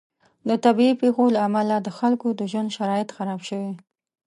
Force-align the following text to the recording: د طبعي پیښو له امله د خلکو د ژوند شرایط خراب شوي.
د 0.49 0.49
طبعي 0.65 0.91
پیښو 1.01 1.23
له 1.35 1.39
امله 1.47 1.75
د 1.81 1.89
خلکو 1.99 2.27
د 2.39 2.41
ژوند 2.51 2.73
شرایط 2.77 3.09
خراب 3.17 3.41
شوي. 3.49 3.73